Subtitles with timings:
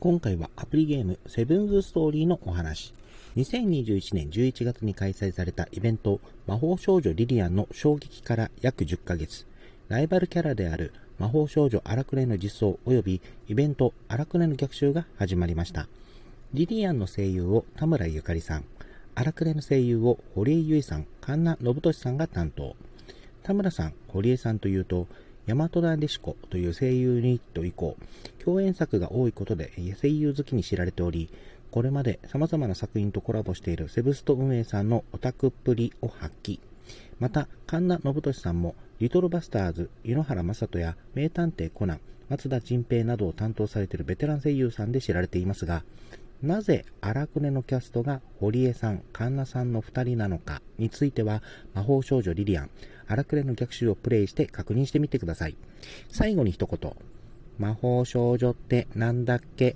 [0.00, 2.94] 今回はアプリゲームセブンズストーリーのお話。
[3.36, 9.44] 2021年11月に開催されたイベント魔法少女リリアンの衝撃から約10ヶ月。
[9.88, 15.88] ライバルキャラである魔法少女荒くれの実装及びイベント荒くれの逆襲が始まりました。
[16.54, 18.64] リリアンの声優を田村ゆかりさん、
[19.16, 22.76] 荒くれの声優を堀江由衣さん、神奈信俊さんが担当。
[23.42, 25.08] 田村さん、堀江さんというと、
[25.48, 27.96] 大和田デシコという声優ユニット以降、
[28.44, 31.30] 共演作が多いことで声優好きに知られており、
[31.70, 36.60] これまで様々な作品とコラボしているセブスト運営さんのオタクっぷりを発揮。
[37.18, 45.82] また、神田信俊さんも、リトルバスターズ、井ノ原正人や名探偵コナン、松田迅平などを担当されているベテラン声優さんで知られていますが、
[46.42, 51.42] なぜ荒くねのキャストが堀江さん、神奈さんの2人なのかについては、
[51.74, 52.70] 魔法少女リリアン、
[53.08, 55.56] 荒くねの逆襲をプレイして確認してみてください。
[56.08, 56.92] 最後に一言。
[57.58, 59.74] 魔法少女ってなんだっけ？